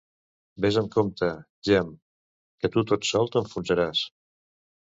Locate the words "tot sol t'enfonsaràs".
2.95-4.05